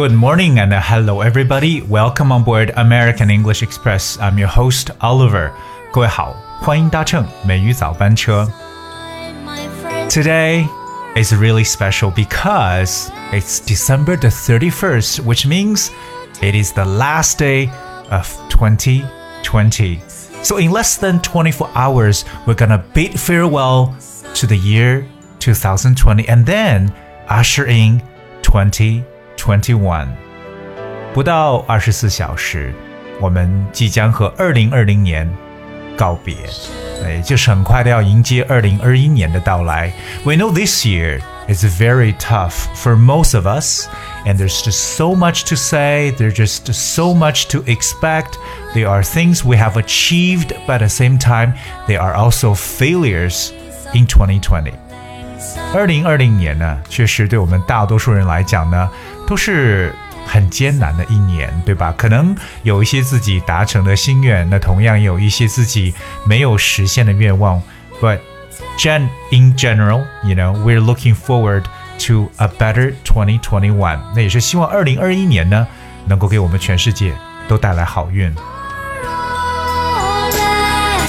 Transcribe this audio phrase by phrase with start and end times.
[0.00, 1.82] Good morning and hello everybody.
[1.82, 4.18] Welcome on board American English Express.
[4.18, 5.52] I'm your host Oliver.
[5.92, 8.46] 各位好，欢迎搭乘美语早班车。
[10.08, 10.66] Today
[11.16, 15.90] is really special because it's December the 31st, which means
[16.40, 17.70] it is the last day
[18.10, 20.00] of 2020.
[20.42, 23.94] So in less than 24 hours, we're gonna bid farewell
[24.34, 25.06] to the year
[25.40, 26.92] 2020 and then
[27.28, 28.02] usher in
[28.42, 29.09] 2021。
[31.14, 32.72] 不到二十四小时，
[33.20, 35.30] 我们即将和二零二零年
[35.96, 36.34] 告别，
[37.06, 39.92] 也就是很快的要迎接二零二一年的到来。
[40.24, 43.86] We know this year is very tough for most of us,
[44.26, 46.12] and there's just so much to say.
[46.12, 48.36] There's just so much to expect.
[48.74, 51.54] There are things we have achieved, but at the same time,
[51.86, 53.52] there are also failures
[53.94, 54.72] in 2020.
[55.73, 58.89] 二零二零年呢，确实对我们大多数人来讲呢，
[59.27, 59.93] 都是
[60.25, 61.93] 很艰难的一年，对吧？
[61.97, 65.93] 可能有一些自己达成的心愿，那同样有一些自己
[66.25, 67.61] 没有实现的愿望。
[68.01, 68.19] But
[68.77, 71.63] gen in general, you know, we're looking forward
[72.07, 73.99] to a better 2021。
[74.15, 75.67] 那也是希望二零二一年呢，
[76.07, 77.13] 能够给我们全世界
[77.47, 78.33] 都带来好运。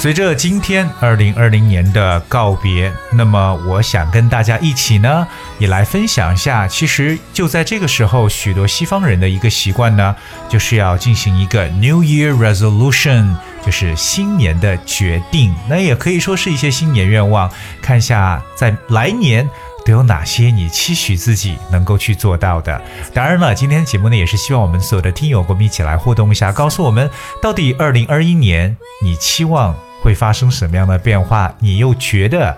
[0.03, 5.25] 随着今天二零二零年的告别，那么我想跟大家一起呢，
[5.59, 6.67] 也来分享一下。
[6.67, 10.13] 其实就在这个时候，许多西方人的一个习惯呢，
[10.49, 13.33] 就是要进行一个 New Year Resolution，
[13.65, 15.55] 就是新年的决定。
[15.69, 17.49] 那也可以说是一些新年愿望，
[17.81, 19.49] 看一下在来年。
[19.85, 22.81] 都有哪些你期许自己能够去做到的？
[23.13, 27.09] 当然了，今天节目呢也是希望我们所有的听友跟，我们一起来互动一下，告诉我们
[27.41, 31.52] 到底二零二一年你期望会发生什么样的变化？
[31.58, 32.56] 你又觉得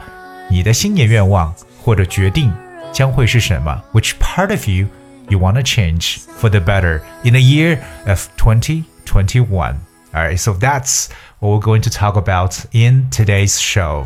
[0.48, 2.53] 你的新年愿望或者决定
[2.92, 3.82] 将会是什么？
[3.92, 4.88] Which part of you
[5.28, 9.76] you want to change for the better in the year of 2021?
[10.12, 11.08] Alright, so that's
[11.38, 14.04] what we're going to talk about in today's show.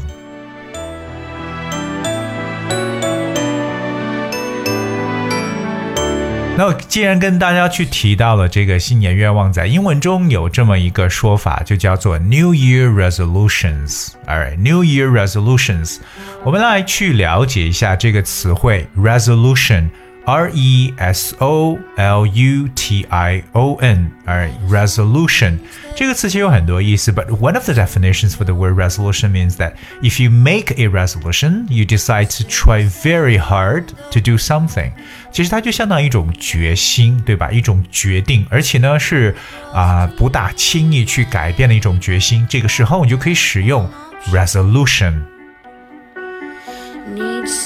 [6.60, 14.10] 那既然跟大家去提到了这个新年愿望，在英文中有这么一个说法，就叫做 New Year Resolutions。
[14.28, 16.00] Alright，New Year Resolutions，
[16.44, 19.88] 我们来去了解一下这个词汇 resolution。
[20.29, 25.59] R E S O L U T I O N, alright, resolution.
[25.95, 30.73] 这个词其实有很多意思, but one of the definitions for the word resolution means that if you make
[30.79, 34.93] a resolution, you decide to try very hard to do something.
[35.31, 37.51] 其实它就相当于一种决心，对吧？
[37.51, 39.35] 一种决定，而且呢是
[39.75, 42.47] 啊、呃、不大轻易去改变的一种决心。
[42.49, 43.87] 这个时候你就可以使用
[44.33, 45.21] resolution。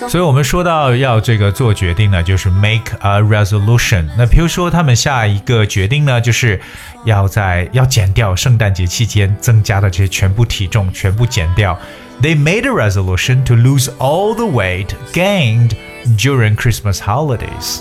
[0.09, 4.07] 所以，我们说到要这个做决定呢，就是 make a resolution。
[4.17, 6.61] 那比如说，他们下一个决定呢，就是
[7.05, 11.79] 要在要减掉圣诞节期间增加的这些全部体重，全部减掉。
[12.23, 15.73] They made a resolution to lose all the weight gained
[16.17, 17.81] during Christmas holidays。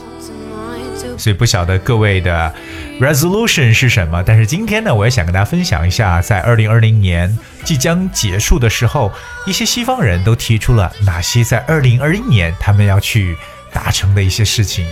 [1.19, 2.53] 所以不晓得各位的
[3.01, 9.13] resolution 是什么，但是今天呢，我也想跟大家分享一下，在二零二零年即将结束的时候，
[9.47, 13.37] 一些西方人都提出了哪些在二零二一年他们要去
[13.73, 14.87] 达成的一些事情。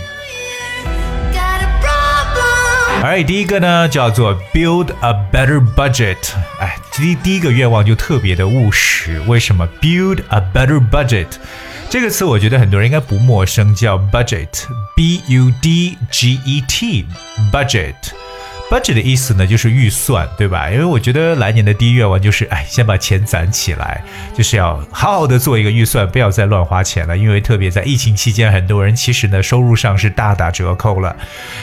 [3.03, 6.17] 而第一个呢叫做 build a better budget，
[6.59, 9.19] 哎，第第一个愿望就特别的务实。
[9.21, 11.25] 为什么 build a better budget？
[11.90, 20.68] 这个词我觉得很多人应该不陌生，叫 budget，b u d g e t，budget。budget 的意思呢，就是预算，对吧？
[20.68, 24.02] 因为我觉得来年的第一愿望就是，哎，先把钱攒起来，
[24.36, 27.16] 就是要好好的做一个预算，不要再乱花钱了。
[27.16, 31.14] 因为特别在疫情期间，很多人其实呢收入上是大打折扣了。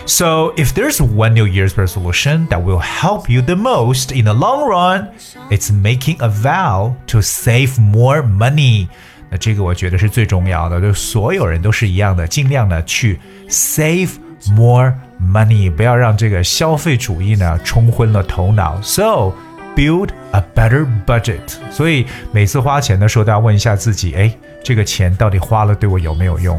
[0.06, 4.34] So if there's one New Year's resolution that will help you the most in the
[4.34, 5.10] long run,
[5.50, 8.88] it's making a vow to save more money.
[9.31, 14.13] 那这个我觉得是最重要的，就所有人都是一样的，尽量的去 save
[14.51, 18.81] more money，不要让这个消费主义呢冲昏了头脑。
[18.81, 19.35] So
[19.77, 21.41] build a better budget。
[21.71, 24.33] 所以每次花钱的时候都要问一下自己，哎，
[24.65, 26.59] 这个钱到底花了对我有没有用？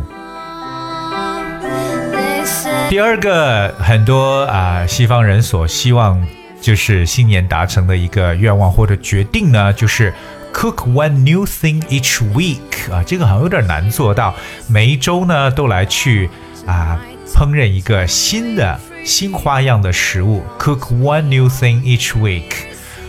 [2.90, 6.24] 第二个，很多啊、西方人所希望
[6.62, 10.14] 就是新年达成的一个愿望或者决定呢，就是。
[10.54, 14.36] Cook one new thing each week 啊，这个好像有点难做到。
[14.68, 16.30] 每一周呢，都来去
[16.66, 20.44] 啊烹饪一个新的新花样的食物。
[20.60, 22.69] Cook one new thing each week。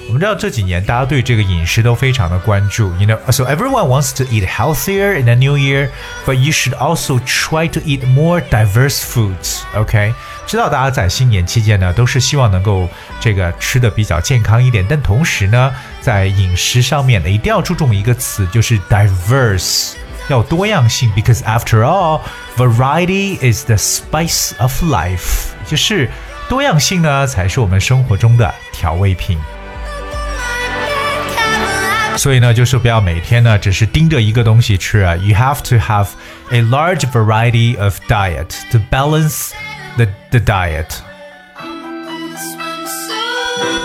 [0.09, 7.67] 我们知道这几年大家对这个饮食都非常的关注，you know，so everyone wants to eat healthier in the new year，but you should also try
[7.67, 10.13] to eat more diverse foods，OK？、Okay?
[10.45, 12.87] 知道大家在新年期间呢，都是希望能够
[13.19, 19.93] 这个吃的比较健康一点，但同时呢，在饮食上面呢，一定要注重一个词，就是 diverse，
[20.29, 26.07] 要多样性，because after all，variety is the spice of life，就是
[26.47, 29.39] 多样性呢，才是我们生活中的调味品。
[32.20, 35.16] 所以呢，就是不要每天呢只是盯着一个东西吃啊。
[35.16, 36.08] You have to have
[36.50, 39.52] a large variety of diet to balance
[39.96, 40.84] the the diet。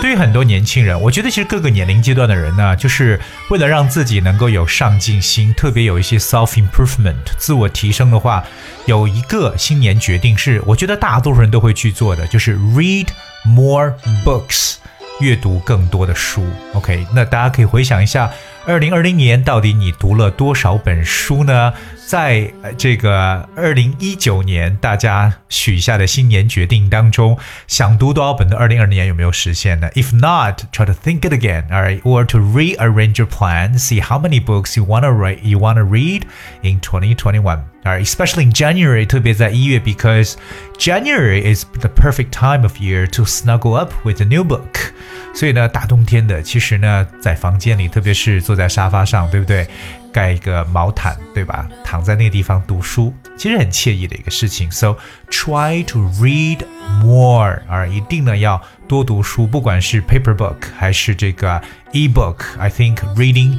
[0.02, 3.18] 对于很多年轻人，我觉得其实各个年龄阶段的人呢，就是
[3.48, 8.44] 为了让自己能够有上进心，特别有一些 self improvement 自我提升的话，
[8.84, 13.06] 有一个新年决定是，我觉得大多数人都会去做的，就是 read
[13.46, 14.74] more books。
[15.20, 17.06] 阅读更多的书，OK？
[17.14, 18.30] 那大家可以回想一下，
[18.65, 21.73] 二零二零年到底你读了多少本书呢？
[22.07, 27.37] 在这个二零一九年大家许下的新年决定当中，
[27.67, 29.89] 想读多少本的二零二零年有没有实现呢？
[29.93, 32.01] If not, try to think it again, alright?
[32.01, 36.23] Or to rearrange your plan, see how many books you wanna read, you wanna read
[36.61, 37.61] in 2021.
[37.83, 40.35] Alright, especially in January, 特别在一月，because
[40.77, 44.91] January is the perfect time of year to snuggle up with a new book.
[45.33, 49.67] 所以呢，大冬天的，其实呢，在房间里，特别是 坐在沙发上，对不对？
[50.13, 51.67] 盖一个毛毯，对吧？
[51.85, 54.69] 躺在那个地方读书，其实很惬意的一个事情。
[54.69, 54.97] So
[55.29, 56.59] try to read
[57.01, 61.61] more，啊，一定呢要多读书，不管是 paper book 还是这个
[61.93, 63.57] e-book。I think reading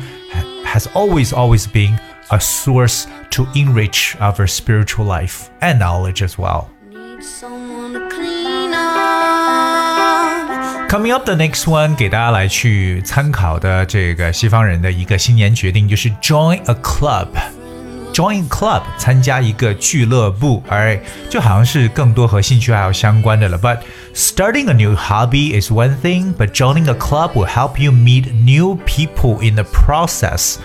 [0.66, 6.66] has always always been a source to enrich our spiritual life and knowledge as well.
[10.88, 21.00] Coming up the next one，给大家来去参考的这个西方人的一个新年决定就是 join a club。Join a club，参加一个俱乐部，而
[21.30, 23.58] 就好像是更多和兴趣爱好相关的了。
[23.58, 23.78] But
[24.14, 28.30] starting a new hobby is one thing, but joining a club will help you meet
[28.34, 30.56] new people in the process。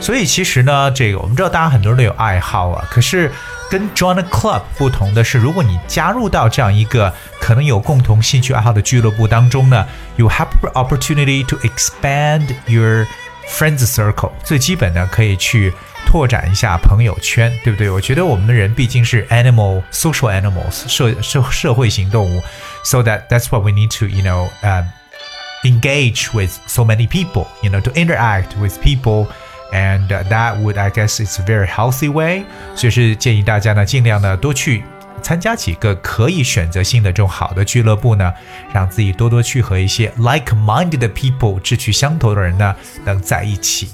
[0.00, 3.32] 所以其实呢，这个我们知道大家很多人都有爱好啊，可是。
[3.70, 9.86] 跟 join a club 不同的是，如果你加入到这样一个可能有共同兴趣爱好的俱乐部当中呢，
[10.16, 13.06] you have opportunity to expand your
[13.48, 14.30] friends circle。
[14.44, 15.72] 最基本的可以去
[16.06, 17.88] 拓展一下朋友圈，对不对？
[17.88, 22.42] 我觉得我们的人毕竟是 animal social animals 社社社会型动物，
[22.84, 24.84] so that that's what we need to you know um
[25.64, 29.28] engage with so many people you know to interact with people。
[29.77, 32.45] And that would I guess it's a very healthy way，
[32.75, 34.83] 所以是建议大家呢尽量呢多去
[35.21, 38.33] 参加几个可以选择性的这种好的俱乐部呢，
[38.73, 42.75] 让自己多多去和一些 like-minded people 志趣相投的人呢
[43.05, 43.89] 能在一起。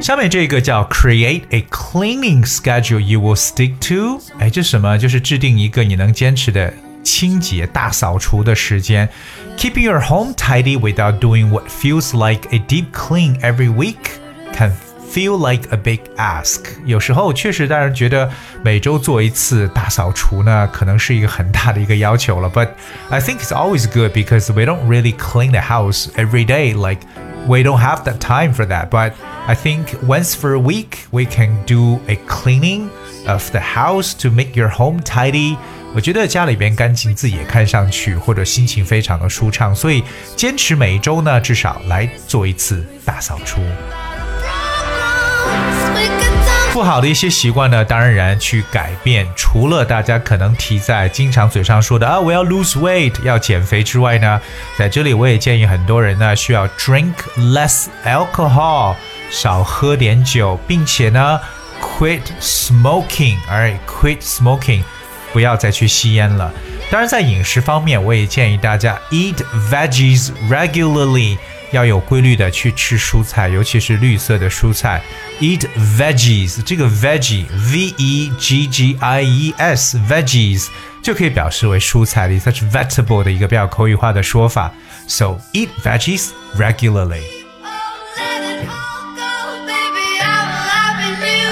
[0.00, 4.98] 下面这个叫 create a cleaning schedule you will stick to，哎，这什么？
[4.98, 6.72] 就是制定一个你能坚持的
[7.05, 9.09] 清洁大扫除的时间。
[9.57, 14.19] Keeping your home tidy without doing what feels like a deep clean every week
[14.53, 14.71] can
[15.11, 16.61] feel like a big ask。
[16.85, 18.31] 有时候确实让人觉得
[18.63, 22.49] 每周做一次大扫除呢，可能是一个很大的一个要求了。
[22.49, 22.69] But
[23.09, 26.73] I think it's always good because we don't really clean the house every day.
[26.73, 27.01] Like
[27.45, 28.89] we don't have that time for that.
[28.89, 29.13] But
[29.47, 32.89] I think once for a week we can do a cleaning
[33.27, 35.57] of the house to make your home tidy.
[35.96, 40.04] 我觉得家里边干净，自己也看上去或者心情非常的舒畅，所以
[40.36, 43.62] 坚持每一周呢，至少来做一次大扫除。
[46.74, 49.26] 不好的一些习惯呢，当然去改变。
[49.34, 54.38] 除了大家可能提在经常嘴上说的啊，我要 lose weight，要减肥之外呢，
[54.76, 58.94] 在这里我也建议很多人呢，需要 drink less alcohol，
[59.30, 61.40] 少喝点酒，并且呢
[61.80, 64.82] ，quit smoking，而 quit smoking。
[65.33, 66.53] 不要再去吸烟了。
[66.89, 69.35] 当然，在饮食方面，我也建议大家 eat
[69.69, 71.37] veggies regularly，
[71.71, 75.01] 要有规律的去吃蔬菜，尤其是绿色的蔬菜。
[75.39, 75.65] eat
[75.97, 80.67] veggies，这个 veggie v e g g i e s veggies
[81.01, 84.71] 就可以表示为蔬菜的意思，是 vegetable 的一个比较口语化的说法。
[85.07, 87.34] So eat veggies regularly。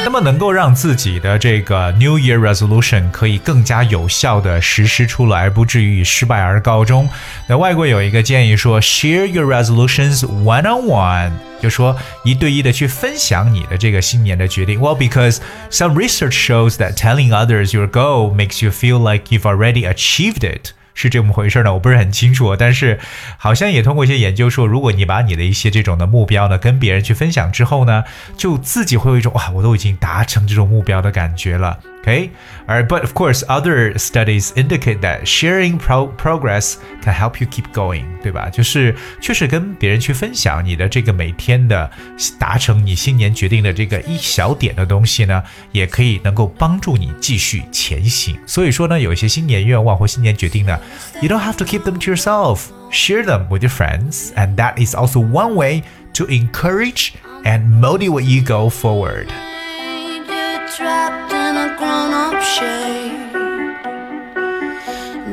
[0.03, 7.07] 那么能够让自己的这个 New Year Resolution 可以更加有效的实施出来，不至于以失败而告终。
[7.47, 14.79] 那外国有一个建议说，Share your resolutions one on one，就说一对一的去分享你的这个新年的决定。
[14.79, 15.37] Well, because
[15.69, 20.39] some research shows that telling others your goal makes you feel like you've already achieved
[20.43, 20.71] it.
[20.94, 21.74] 是这么回事呢？
[21.74, 22.98] 我不是很清楚，但是
[23.36, 28.04] 好像也通过一些研究说，如果你把你的一些这种的目标呢跟别人去分享之后呢，
[28.36, 31.78] 就自己会有一种哇，我都已经达成这种目标的感觉了。
[32.03, 32.31] Okay,
[32.65, 37.47] all right, but of course, other studies indicate that sharing pro progress can help you
[37.47, 38.49] keep going，对吧？
[38.49, 41.91] 就是确实跟别人去分享你的这个每天的
[42.39, 48.39] 达成你新年决定的这个一小点的东西呢，也可以能够帮助你继续前行。
[48.47, 50.79] 所以说呢，有一些新年愿望或新年决定呢，
[51.21, 52.67] you don't have to keep them to yourself.
[52.91, 57.11] Share them with your friends, and that is also one way to encourage
[57.43, 59.27] and motivate you go forward.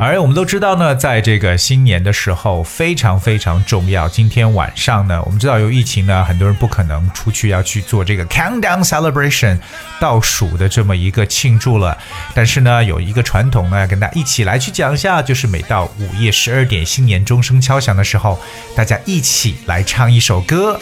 [0.04, 4.10] 而我们都知道呢，在这个新年的时候非常非常重要。
[4.10, 9.60] 今天晚上呢，我们知道有疫情呢，很多人不可能出去要去做这个 countdown celebration
[10.00, 11.96] 倒数的这么一个庆祝了。
[12.34, 18.40] 但是呢，有一个传统呢，要跟大家一起来去讲一下，就是每到午夜十二点，新年钟声敲响的时候，
[18.76, 20.80] 大家一起来唱一首歌，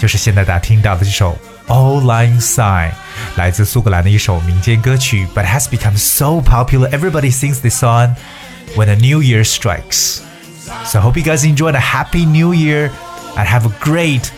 [0.00, 1.36] 就是现在大家听到的这首。
[1.68, 2.90] Auld Lang Syne》，
[3.36, 6.88] 来自苏格兰的一首民间歌曲，but has become so popular.
[6.90, 8.14] Everybody sings this song
[8.74, 10.20] when a new year strikes.
[10.84, 12.90] So hope you guys enjoyed a happy new year
[13.36, 14.30] and have a great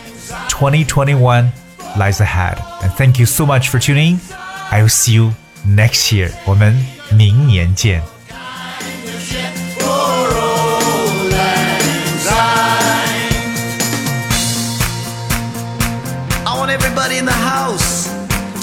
[0.49, 1.51] 2021
[1.97, 2.61] lies ahead.
[2.81, 4.19] And thank you so much for tuning.
[4.71, 5.33] I will see you
[5.65, 6.31] next year.
[6.45, 6.75] 我们
[7.11, 8.10] 明年见。
[16.91, 18.07] Everybody in the house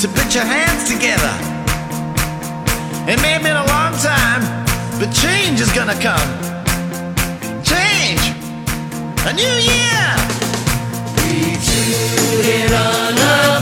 [0.02, 1.32] to put your hands together.
[3.10, 4.42] It may have been a long time,
[5.00, 6.28] but change is gonna come.
[7.64, 8.20] Change!
[9.24, 10.04] A new year!
[11.16, 11.56] We
[12.44, 13.57] it